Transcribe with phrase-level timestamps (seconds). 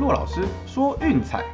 [0.00, 1.44] 骆老师说运彩，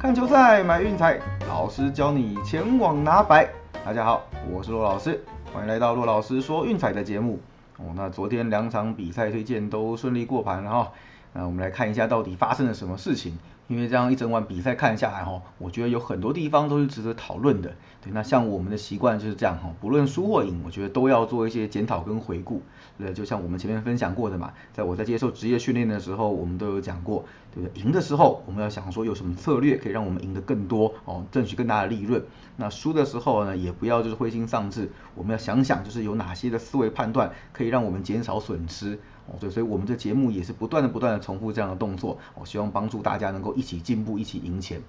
[0.00, 3.48] 看球赛买运彩，老师教你前往拿白。
[3.84, 5.22] 大家好，我是骆老师，
[5.52, 7.38] 欢迎来到骆老师说运彩的节目。
[7.76, 10.92] 哦，那昨天两场比赛推荐都顺利过盘了哈。
[11.34, 13.38] 那我们来看一下到底发生了什么事情。
[13.68, 17.74] 因为这样一整晚比赛看下来哈，我觉得有很多地方都是值得讨论的。
[18.02, 22.62] 对，那像我们的习惯就是这样哈，不论输或赢，我觉得都要做一些检讨跟回顾。
[22.96, 27.82] 对，就像我们前面分享过的嘛，在我在接受职业训练的时候，我们都有讲过，对不对？
[27.82, 32.24] 赢的时候我们要想说有什么策略可以让我们赢得更多哦，争取更大的利润。
[32.56, 38.98] 那输的时候呢，也不要就是灰心丧志，我们要想想就是有哪些的思维判断可以让我们减少损失。
[39.30, 44.80] 哦，对，所以我们的节目也是不断的、不断的重复这样的动作，我希望帮助大家能够一起进步、一起赢钱。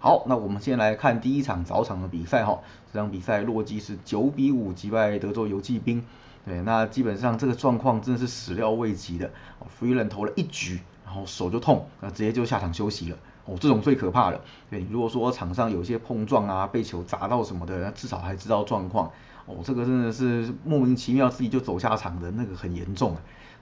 [0.00, 2.60] 好，那我们先来看第一场早场的比赛哈，
[2.92, 6.04] 这场比赛洛基是九比五击败德州游骑兵，
[6.46, 14.40] 对，那基本上这个状况真的是始料未及的，哦，Freeland 投了一局，然后手就痛，那直接就下场休息了，哦，这种最可怕的，
[14.70, 19.12] 对，如果说场上有些碰撞啊，被球砸到什么的，那至少还知道状况，
[19.44, 23.18] 哦，这个真的是莫名其妙自己就走下场的那个很严重。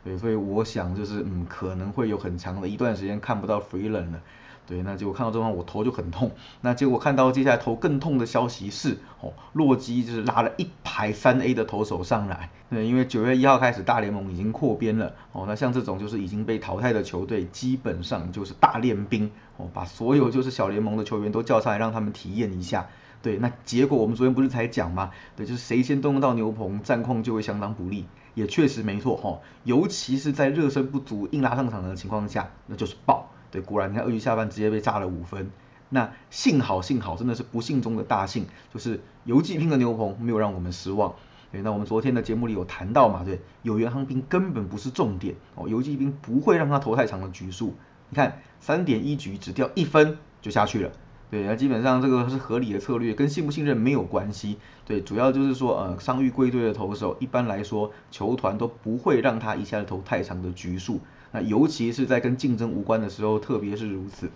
[0.08, 4.20] 对，所以我想就是，嗯，可能会有很长的一段时间看不到 Freeland 了。
[4.66, 6.30] 对，那结果看到这方我头就很痛。
[6.62, 12.48] 那结果看到接下来头更痛的消息是，哦，洛基就是拉了一排三 A 的投手上来。
[12.70, 15.12] 对，因为九月一号开始大联盟已经扩编了。
[15.32, 19.30] 哦，那像这种就是已经被淘汰的球队，基本上就是大练兵。
[19.58, 22.88] 哦，把所有就是小联盟的球员都叫上来，让他们体验一下。
[23.20, 25.10] 对，那结果我们昨天不是才讲吗？
[25.36, 28.06] 对，就是谁先动用到牛棚，战况就会相当不利。
[28.34, 33.30] 也确实没错哈，尤其是在热身不足、硬拉上场的情况下，那就是爆。
[33.50, 35.50] 对，果然你看鳄鱼下半直接被炸了五分。
[35.88, 41.14] 那幸好幸好，真的是不幸中的大幸，就是游击兵的牛棚没有让我们失望。
[41.50, 43.24] 对，那我们昨天的节目里有谈到嘛？
[43.24, 47.74] 对，有援航兵根本不是重点哦，游击兵不会让他投太长的局数。
[48.10, 50.92] 你看三点一局只掉一分就下去了。
[51.30, 54.56] 对，那基本上这个是合理的策略，跟信不信任没有关系。
[54.86, 61.00] 对，主要就是说，呃，伤愈归队的投手，一般来说，球团都不会让他一下子投太长的局数。
[61.30, 64.30] 那尤其是在跟竞争无关的时候，特别是如此。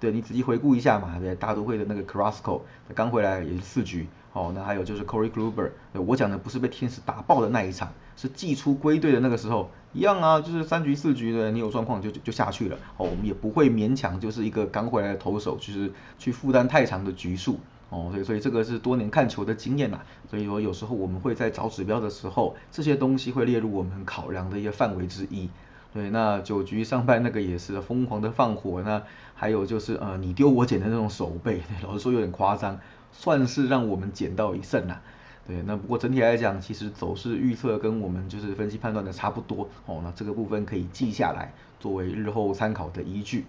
[0.00, 2.62] 对你仔细回顾一下嘛，对，大都会的那个 Crossco，
[2.94, 4.06] 刚回来也是四局。
[4.32, 12.76] 哦，那还有就是 Corey Kluber，我讲的不是被天使打爆的那一场，是寄出归队的那个时候，一样啊，就是三局四局的，你有状况就就下去了。
[12.98, 17.58] 哦，我们也不会勉强就是一个刚回来的投手，就是去负担太长的局数。
[17.90, 20.00] 哦，所以所以这个是多年看球的经验呐。
[20.30, 25.48] 所以说有时候我们会在找指标的时候，这些东西会列入我们考量的一个范围之一。
[25.94, 29.02] 对，那九局上半那个也是疯狂的放火，那
[29.34, 32.78] 还有就是呃你丢我捡的那种手背，老实说有点夸张。
[33.12, 34.98] 算是让我们捡到一胜呐，
[35.46, 43.46] 对，那不过整体来讲，其实走势预测跟我们就是分析判断的差不多哦，那这个部分可以记下来，作为日后参考的依据。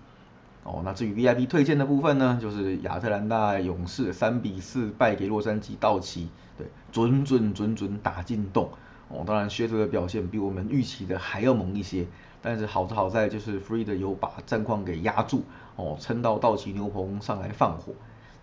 [0.64, 8.70] 哦，那至于 VIP 推荐的部分呢，就是亚特兰大勇士三比四败给洛杉矶道奇，对，准准准准打进洞。
[9.08, 12.06] 哦，当然靴子的表现比我们预期的还要猛一些，
[12.42, 15.44] 但是好在好在就是 Free 的有把战况给压住，
[15.78, 17.94] 哦，撑到道奇牛棚上来放火。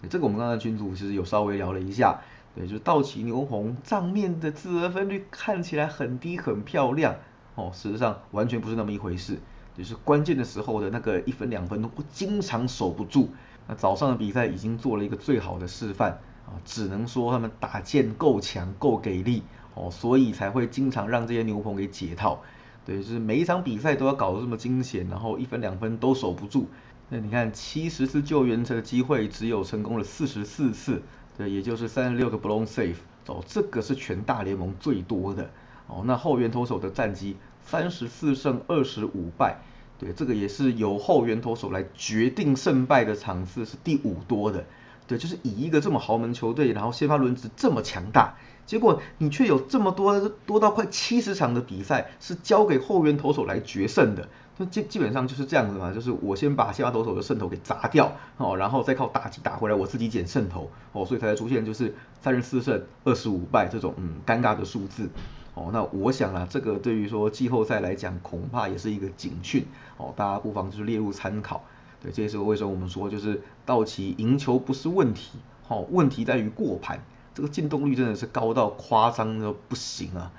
[0.09, 2.21] 这个我们刚才群主其实有稍微聊了一下，
[2.55, 7.17] 对，就是道奇牛棚账面的自得分率看起来很低很漂亮
[7.55, 9.39] 哦，事实上完全不是那么一回事，
[9.77, 13.31] 就是关键的时候的那个一分两分都经常守不住。
[13.67, 16.13] 那早上的比赛已经做了一个最好的示范
[16.47, 19.43] 啊，只能说他们打剑够强够给力
[19.75, 22.41] 哦，所以才会经常让这些牛棚给解套。
[22.85, 26.69] 对，就是每一场比赛都要搞得这么惊险，然后一分两分都守不住。
[27.09, 31.03] 那你看，七十次救援的机会只有成功了四十四次，
[31.39, 32.97] 对，也就是三十六个 blown safe，
[33.27, 35.49] 哦，这个是全大联盟最多的。
[35.87, 39.59] 哦，那后援投手的战绩三十四胜二十五败，
[40.01, 44.65] 对，这个也是由后援投手来决定胜败的场次是第五多的。
[45.07, 48.35] 对，就是以一个这么豪门球队，然后先发轮值这么强大，
[48.67, 54.29] 结果你却有这么多多到快七十场的比赛是交给后援投手来决胜的。
[54.59, 65.11] 就基基本上就是这样子嘛，就是我先把先发投手的胜投给砸掉哦，然后再靠打击打回来，我自己捡胜投哦，所以才出现就是三十四胜二十五败这种嗯尴尬的数字
[65.53, 65.69] 哦。
[65.73, 69.67] 那我想啊，这个对于说季后赛来讲，恐怕也是一个警讯
[69.99, 71.63] 哦，大家不妨就是列入参考。
[72.03, 75.39] 对，这也是为什么我们说就是道奇赢球不是问题，
[75.69, 77.03] 哦，问题在于过盘，
[77.35, 80.33] 这个进洞率真的是高到夸张的不行啊。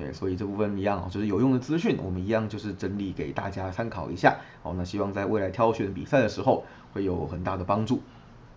[0.00, 4.38] 对，所以这部分一样就是有用的资讯，我们一样就是整理给大家参考一下。
[4.62, 6.64] 好，那希望在未来挑选比赛的时候
[6.94, 8.00] 会有很大的帮助。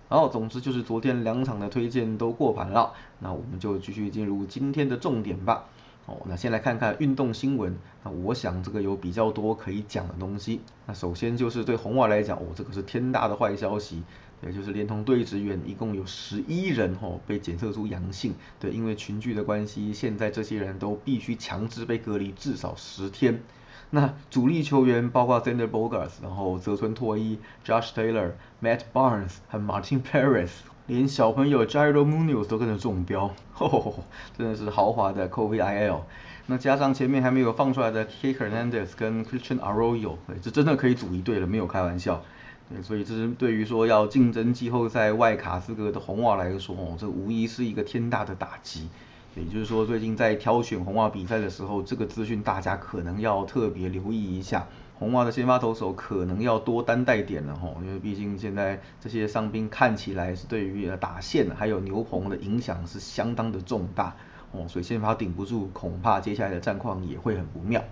[0.08, 5.66] 好，总之就是昨天两场的推荐都过盘了，那我们就继续进入今天的重点吧。
[6.06, 7.76] 哦，那先来看看运动新闻。
[8.06, 10.62] 那我想这个有比较多可以讲的东西。
[10.86, 14.04] 那首先就是对红袜来讲，哦，这个是天大的坏消息，
[14.46, 18.34] 也就是连同队职员一共有十一人哦被检测出阳性。
[18.60, 23.42] 对，因为群聚的关系，现在这些人都必须强制被隔离至少十天。
[23.90, 28.32] 那主力球员包括 Zander Bogarts，然后泽村拓一、Josh Taylor、
[28.62, 30.50] Matt Barnes 和 Martin Perez。
[30.86, 34.04] 连小朋友 Jairo Munoz 都跟着中标，吼
[34.38, 36.02] 真的是豪华的 COVID-IL。
[36.48, 42.22] 那加上前面还没有放出来的 K Hernandez 跟 Christian Arroyo，这真的可以组一队了，没有开玩笑。
[42.70, 48.90] 对，所以这是对于说要竞争季后赛外卡资格的红袜来说，哦，这无疑是一个天大的打击。
[49.36, 54.68] 也就是说，最近在挑选红袜比赛的时候，这个资讯大家可能要特别留意一下。
[55.00, 64.16] 红袜的先发投手可能要多担待点了哈，因为毕竟现在这些伤兵看起来是对于打线还有牛棚的影响是相当的重大
[64.52, 67.84] 哦，所以先发顶不住，恐怕接下来的战况也会很不妙。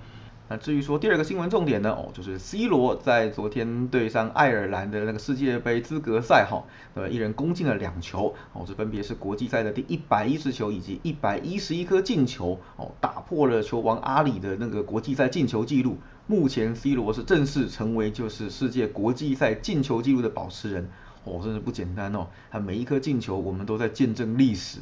[0.51, 20.89] 那至于说第二个新闻重点呢，哦，就是 C 罗在昨天对上爱尔兰的那个世界杯资格赛哈，呃，一人攻进了两球，哦，这分别是国际赛的第一百一十球以及一百一十一颗进球，哦，打破了球王阿里的那个国际赛进球纪录，目前 C 罗是正式成为就是世界国际赛进球纪录的保持人，
[21.24, 24.80] 哦，真是不简单哦，他每一颗进球我们都在见证历史。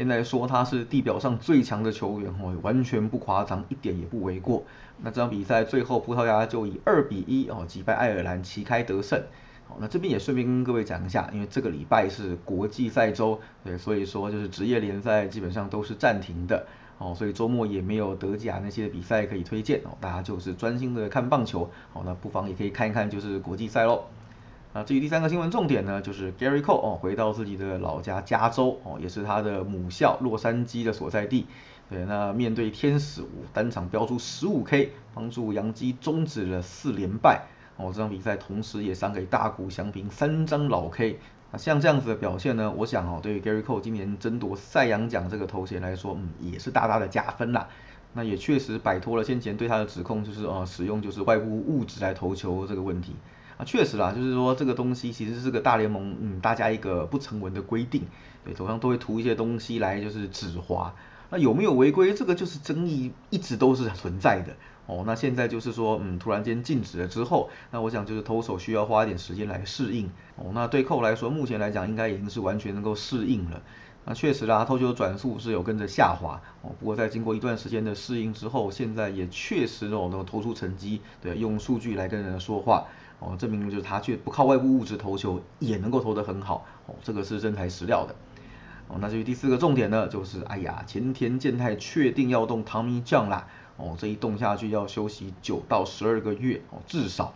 [0.00, 4.64] 现在说他是地表上最强的球员哦，完全不夸张，一点也不为过。
[5.02, 9.22] 那这场比赛最后葡萄牙就以二比一哦击败爱尔兰，旗开得胜。
[9.68, 16.66] 好，那这边也顺便跟各位讲一下，因为这个礼拜是国际赛周，对，所以说就是职业联赛基本上都是暂停的
[16.96, 21.68] 哦，所以周末也没有德甲那些比赛可以推荐哦，大家就是专心的看棒球。
[21.92, 24.04] 好，那不妨也可以看一看就是国际赛喽。
[24.72, 31.46] 啊，至于第三个新闻重点呢，就是 Gary Cole 哦，回到自己的老家加州哦，也是他的母校洛杉矶的所在地。
[31.88, 37.46] 对，那面对天使，单场飙出十五 K，帮助洋基终止了四连败。
[37.78, 41.18] 哦，这场比赛同时也赏给大谷翔平三张老 K。
[41.50, 47.68] 那像这样子的表现呢，我想哦，对于 Gary Cole 今年争夺赛扬奖这个头衔来说，嗯，也是大大的加分啦。
[48.12, 53.16] 那也确实摆脱了先前对他的指控，就是呃，使用就是外部物质来投球这个问题。
[53.60, 58.04] 啊，确实啦，就是说这个东西其实是个大联盟，嗯，大家一个不成文的规定，
[58.42, 60.94] 对，手上都会涂一些东西来就是止滑。
[61.28, 64.56] 那有没有违规，这个就是争议一直都是存在的。
[64.86, 70.10] 哦，那现在就是说，嗯，突然间禁止了之后，那我想就是投手需要花一点时间来适应。
[70.36, 73.60] 哦，那对扣来说，目前来讲应该已经是完全能够适应了。
[74.06, 76.40] 那确实啦，投球转速是有跟着下滑。
[76.62, 81.02] 哦，不过在经过一段时间的适应之后，现在也确实哦能够投出成绩。
[81.20, 82.86] 对，用数据来跟人说话。
[83.20, 88.14] 哦，证明就是他却不靠外部物质投球也能够投得很好，哦，这个是真材实料的。
[88.88, 93.46] 哦，那至于第四个重点呢，就是哎呀，前田健太确定要动 Tommy John 啦，
[93.76, 97.34] 哦，这一动下去要休息九到十二个月，哦，至少，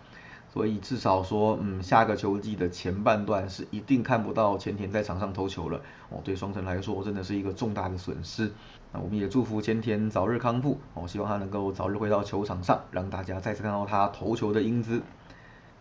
[0.52, 8.50] 所以至少说，嗯，下个球季的前半段是一定看不到前田在场上投球了，哦，对双城来说真的是一个重大的损失。
[8.90, 15.02] 那我们也祝福前田早日康复，哦，希望他能够早日回到球场上，让大家再次看到他投球的英姿。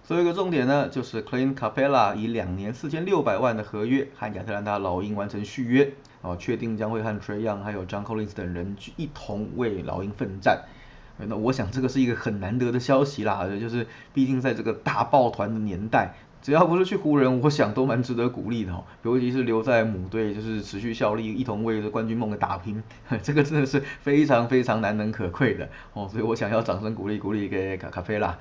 [0.06, 10.64] 所以一个重点呢，就是 Clint Capella 以两年四千六百万的合约和亚特兰大老鹰完成续约，哦，确定将会和 Trey Young 还有 John Collins 等人去一同为老鹰奋战。
[11.18, 18.84] 那我想这个是一个很难得的消息啦，就是毕竟在这个大抱团的年代，只要不是去湖人，我想都蛮值得鼓励的哦。
[19.04, 22.84] 尤其是留在母队，就是持续效力，一同为着冠军梦的打拼，
[23.22, 26.10] 这个真的是非常非常难能可贵的哦。
[26.12, 28.38] 所以我想要掌声鼓励鼓励给卡卡菲拉。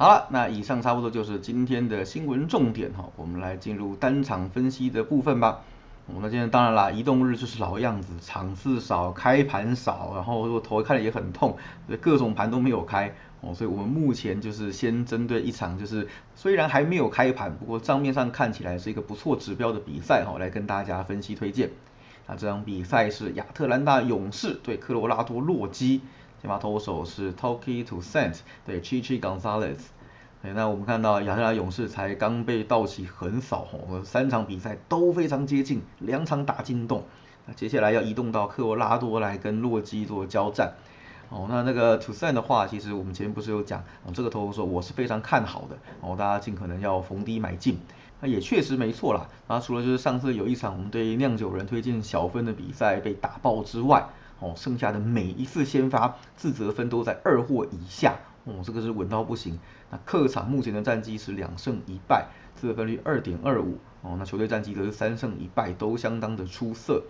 [0.00, 5.60] 好了，那以上差不多就是今天的新闻重点哈，我们来进入单场分析的部分吧。
[6.06, 11.54] 我们今天当然啦，移动日就是老样子，场次少，开盘少，然后我头看了也很痛，
[12.00, 21.68] 各种盘都没有开哦，所以我们目前就是先针对一场就是虽然还没有开盘，不过账面上看起来是一个不错指标的比赛哈，来跟大家分析推荐。
[22.26, 26.00] 那这场比赛是亚特兰大勇士对科罗拉多洛基。
[26.40, 29.76] 先发投手是 Toki To Sent，对 Chichi Gonzalez，
[30.42, 37.04] 对，那我们看到亚特兰勇士才刚被道奇横扫，吼，三场比赛都非常接近，两场打进洞，
[37.44, 40.72] 那接下来要移动到科罗拉多来跟洛基做交战，
[41.28, 47.78] 哦，那那个 To Sent 的话，其实我们前面不是有讲，哦，这个投手我是非常看好的，哦，大家尽可能要逢低买进，
[48.22, 54.06] 那也确实没错啦，那除了就是上次有一场我们对酿酒人推荐小分的比赛被打爆之外，
[54.40, 59.58] 哦，剩下的每一次先发自责分都在二或以下，哦，这个是稳到不行。
[59.90, 67.04] 那客场目前的战绩是两胜一败，自责分率二点二五，哦，那球队战绩则是三胜一败，都相当的出色。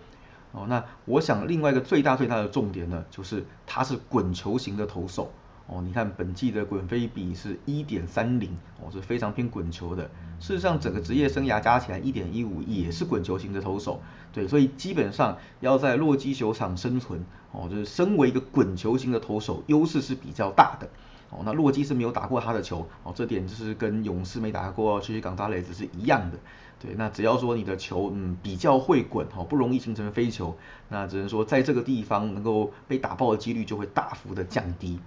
[0.51, 5.31] 哦，那我想另外一个最大最大的重点呢，就是他是滚球型的投手。
[5.73, 8.49] 哦，你看本季的滚飞比是一点三零，
[8.81, 10.03] 哦，是非常偏滚球的。
[10.37, 14.01] 事实上，整个职业生涯加起来一点一五，也是滚球型的投手。
[14.33, 17.23] 对，所以基本上要在洛基球场生存，
[17.53, 20.89] 哦，就是身为一个滚球型的投手，优势是比较大的。
[21.29, 26.37] 哦，那洛基是没有打过他的球，哦，这点就是跟勇士没打过去去港达雷子是一样的。
[26.81, 30.57] 对，那只要说你的球，嗯，比较会滚，哦，不容易形成飞球，
[30.89, 34.99] 那只能说在这个地方能够被打爆的几率就会大幅的降低。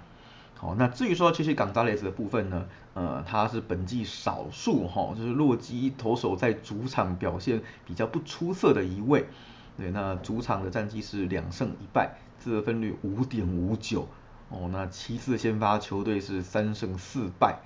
[0.57, 9.27] 好，那至于说其实港扎雷斯的部分呢，呃，他是本季少数哈，就是洛基投手在主场表现比较不出色的一位。
[9.77, 14.09] 对，那主场的战绩是两胜一败，自得分率五点五九。
[14.49, 17.59] 哦，那七次先发球队是三胜四败。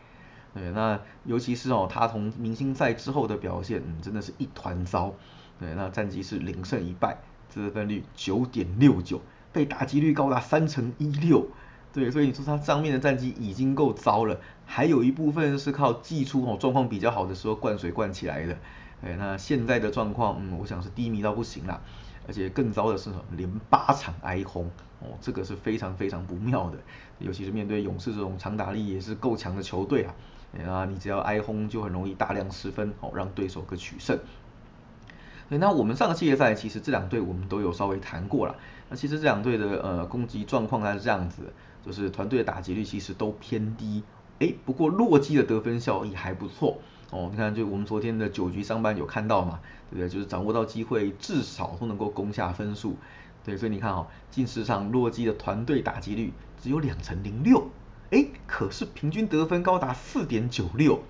[0.54, 5.14] 对，那尤其是哦，他从明星赛之后的表现，嗯，真的是一团糟。
[5.60, 7.18] 对，那战绩是零胜一败，
[7.50, 9.20] 自得分率九点六九，
[9.52, 11.46] 被打击率高达三成一六。
[11.92, 18.56] 对，所以你说他上面的战绩已经够糟了，还有一部分是靠季初哦状况比较好的时候灌水灌起来的。
[19.00, 21.80] 哎，那现在的状况，嗯，我想是低迷到不行了，
[22.26, 24.66] 而且更糟的是连八场挨轰
[25.00, 26.78] 哦，这个是非常非常不妙的，
[27.20, 30.14] 尤其是面对勇士这种长打力也是够强的球队啊，
[30.68, 34.18] 啊，你只要挨轰就很容易大量失分哦，让对手可取胜。
[35.48, 38.56] 对，那我们上个系列赛其实这两队我们都有稍微谈过了，
[38.90, 41.52] 那其实这两队的呃攻击状况它是这样子。
[41.88, 44.02] 就是团队的打击率其实都偏低，
[44.40, 46.76] 哎，不过洛基的得分效益还不错
[47.08, 47.30] 哦。
[47.30, 49.58] 你看，就我们昨天的九局上半有看到嘛，
[49.90, 50.06] 对不对？
[50.06, 52.98] 就是掌握到机会，至少都能够攻下分数。
[53.42, 57.70] 对，所以你看哦，近十场洛基的团队打击率只有两成零六，
[58.10, 61.00] 哎，可是平均得分高达四点九六。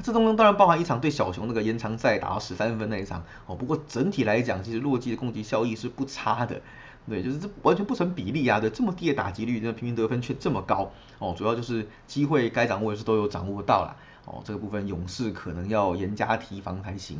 [0.00, 3.56] 这当中当然包含一场对小熊那个延长赛打到十三分那一场哦。
[3.56, 6.62] 不过整体来讲，其实洛基的攻击效益是不差的。
[7.08, 8.60] 对，就是这完全不成比例啊！
[8.60, 11.34] 对，这么低的打击率，那平均得分却这么高哦。
[11.36, 13.96] 主要就是机会该掌握的是都有掌握到了
[14.26, 14.42] 哦。
[14.44, 17.18] 这个部分勇士可能要严加提防才行。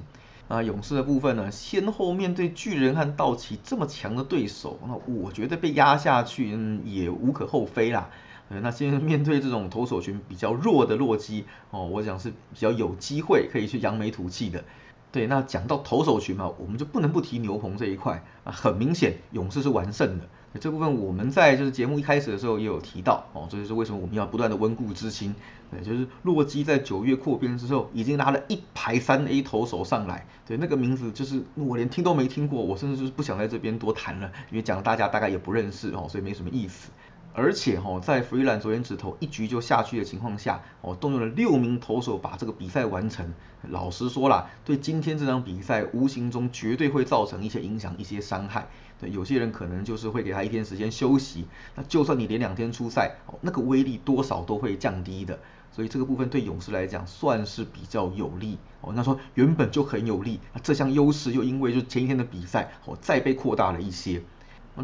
[0.49, 8.11] 那勇士的部分呢，先后面对巨人和道奇这么强的对手，那我觉得被压下去嗯也无可厚非啦。
[8.49, 14.65] 那现在面对这种投手群比较弱的洛基哦，我想是比较有机会可以去扬眉吐气的。
[15.11, 18.53] 对，那讲到投手群嘛，我们就不能不提牛棚这一块啊。
[18.53, 20.29] 很明显，勇士是完胜的。
[20.61, 25.35] 这部分我们在就是节目一开始的时候也有提到哦，这就是为什么我们要不断的温故知新。
[25.71, 30.27] 对，就是洛基在九月扩编之后，已经拉了一排三 A 投手上来。
[30.47, 36.91] 对，那个名字就是我连听都没听过，我甚至就是不想在这边多谈了，因为讲大家大概也不认识哦，所以没什么意思。
[37.39, 43.33] 而且哈，在弗里兰昨天只投一局就下去的情况下，哦，动用了六名投手把这个比赛完成。
[43.71, 48.67] 老实说啦，对今天这场比赛无形中绝对会造成一些影响、一些伤害。
[49.01, 51.47] 对，有些人可能就是会给他一天时间休息。
[51.77, 55.39] 那就算你连两天出赛，哦，那个威力多少都会降低的。
[55.71, 58.59] 所以这个部分对勇士来讲算是比较有利。
[58.81, 64.23] 哦，那说原本就很有利，那这项优势又因为就前一天的比赛，哦，再被扩大了一些。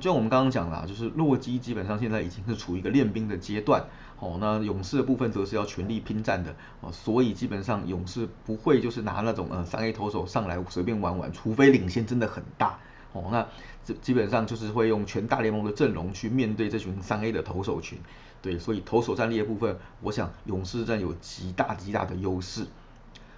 [0.01, 3.85] 就像我们刚刚讲了，就是洛基基本上现在已经是处于一个练兵的阶段，
[4.19, 12.79] 哦，那勇士的部分则是要全力拼战的，哦，所以基本上勇士不会就是拿那种呃三 A 投手上来随便玩玩，除非领先真的很大，
[13.13, 13.47] 哦，那
[13.85, 17.99] 这基本上就是会用全大联盟的阵容去面对这群三 A 的投手群，
[18.43, 22.67] 对，所以投手战力的部分，我想勇士占有极大极大的优势。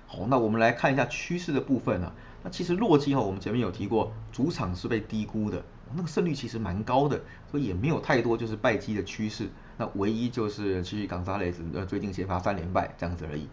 [0.06, 2.12] 好，那我们来看一下趋势的部分呢，
[2.44, 5.64] 那其实洛基哈，我们前面有提过，主场是被低估的。
[5.94, 9.48] 那个胜率其实蛮高的，所以也没有太多就是败绩的趋势。
[9.76, 13.46] 那唯一就是其实冈萨雷斯呃最近先发三连败这样子而已。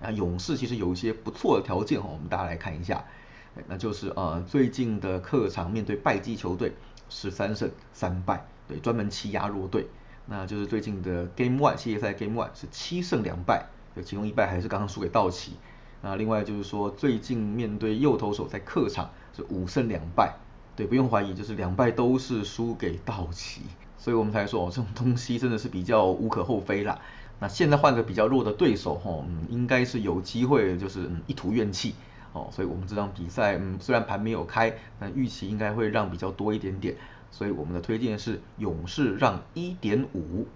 [0.00, 3.04] 那勇士其实有一些不错的条件哈，我们大家来看一下，
[3.66, 6.72] 那就是呃最近的客场面对败绩球队
[7.08, 9.86] 十三胜三败，对，专门欺压弱队。
[10.26, 15.54] 那就是最近的 Game One 系列赛 Game One 是七胜两败，对，其中一败还是刚刚输给道奇。
[16.02, 20.36] 那另外就是说最近面对右投手在客场是五胜两败。
[20.80, 23.60] 对，不用怀疑，就是两败都是输给道奇，
[23.98, 26.98] 所以我们才说哦，这种东西真的是比较无可厚非啦。
[27.38, 31.94] 那现在换个比较弱的对手，吼，嗯，应该是有机会，就是嗯一吐怨气
[32.32, 32.48] 哦。
[32.50, 36.96] 所以我们这场比赛，嗯，虽然盘没有开，但预期应该会让比较多一点点。
[37.30, 40.46] 所以我们的推荐是勇士让一点五。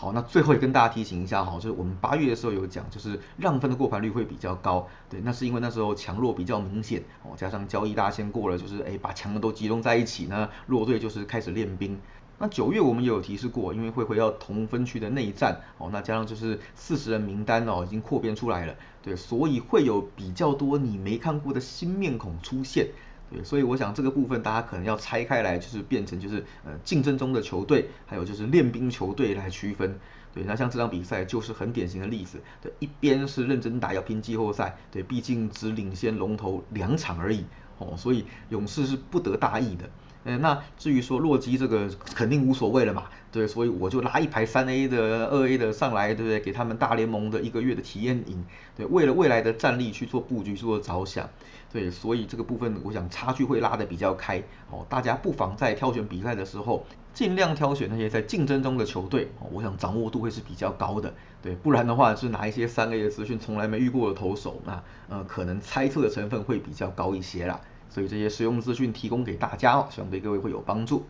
[0.00, 11.98] 好，那最后也跟大家提醒一下哈，就是我们八月的时候有讲，就是让分的过盘率会比较高，对，那是因为那时候强弱比较明显哦，加上交易大先过了，就是哎把强的都集中在一起呢，弱队就是开始练兵。
[12.38, 22.86] 那九月我们也有提示过，因为会回到同分区的内战哦，那加上就是四十人名单哦已经扩编出来了，对，所以会有比较多你没看过的新面孔出现。
[23.30, 29.98] 对，所以我想这个部分大家可能要拆开来，就是变成就是呃竞争中的球队，还有就是练兵球队来区分。
[30.34, 32.38] 对，那像这场比赛就是很典型的例子。
[32.62, 37.44] 对，一边是认真打要拼季后赛，对，毕竟只领先龙头两场而已，
[37.78, 39.88] 哦，所以勇士是不得大意的。
[40.24, 46.40] 嗯，那至于说洛基这个肯定无所谓了嘛，对，所以我就拉一排三 A 的、二 A 的上来，对不对？
[46.40, 48.44] 给他们大联盟的一个月的体验营，
[48.76, 51.30] 对，为了未来的战力去做布局、做着想，
[51.72, 56.84] 对，所以这个部分我想差距会拉得比较开，哦，大家不妨在挑选比赛的时候，
[57.14, 67.60] 尽量挑选那些在竞争中的球队，哦，我想掌握度会是比较高的，对，不然的话是拿一些三 A 的资讯从来没遇过的投手，那呃可能猜测的成分会比较高一些啦。
[67.88, 71.06] 所以这些实用资讯提供给大家哦，希望对各位会有帮助。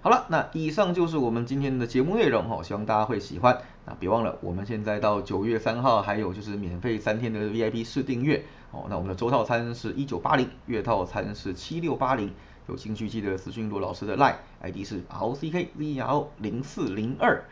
[0.00, 3.56] 好了，那以上就是我们今天的节目内容哦，希望大家会喜欢。
[3.86, 8.86] 那别忘了，我们现在到九月三号还有就是免费三天的 VIP 试订阅哦。
[8.90, 12.32] 那我们的周套餐是一九八零，月套餐是七六八零。
[12.68, 17.44] 有兴趣记得私讯罗老师的 LINE ID 是 RCKZR 零四零二。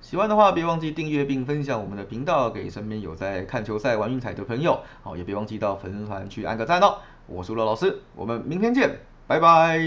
[0.00, 4.80] 喜欢的话别忘记订阅并分享我们的频道给身边有在看球赛玩运彩的朋友。
[5.02, 6.98] 好，也别忘记到粉丝团去按个赞哦。
[7.28, 9.78] 我是罗老师，我们明天见，拜拜。